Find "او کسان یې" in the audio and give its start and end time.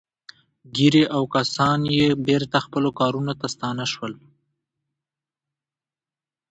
1.15-2.07